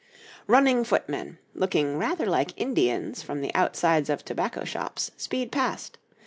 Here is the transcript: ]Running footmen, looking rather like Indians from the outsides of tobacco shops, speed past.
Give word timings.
]Running 0.57 0.83
footmen, 0.83 1.37
looking 1.53 1.99
rather 1.99 2.25
like 2.25 2.59
Indians 2.59 3.21
from 3.21 3.41
the 3.41 3.53
outsides 3.53 4.09
of 4.09 4.25
tobacco 4.25 4.63
shops, 4.65 5.11
speed 5.15 5.51
past. 5.51 5.99